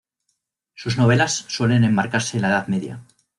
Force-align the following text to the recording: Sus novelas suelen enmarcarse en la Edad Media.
Sus 0.73 0.97
novelas 0.97 1.45
suelen 1.47 1.83
enmarcarse 1.83 2.35
en 2.37 2.41
la 2.41 2.47
Edad 2.49 2.65
Media. 2.69 3.03